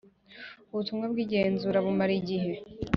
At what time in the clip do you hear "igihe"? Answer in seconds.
2.21-2.53